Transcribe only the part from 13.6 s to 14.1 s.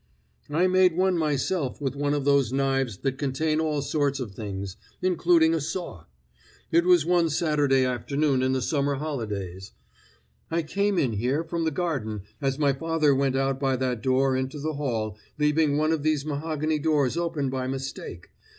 that